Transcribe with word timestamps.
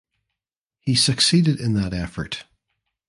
He 0.79 0.95
succeeded 0.95 1.59
in 1.61 1.75
that 1.75 1.93
effort. 1.93 2.45